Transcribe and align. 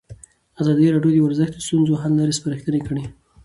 ازادي 0.61 0.87
راډیو 0.95 1.13
د 1.15 1.19
ورزش 1.25 1.49
د 1.53 1.57
ستونزو 1.65 1.93
حل 2.01 2.11
لارې 2.19 2.37
سپارښتنې 2.39 2.81
کړي. 2.87 3.03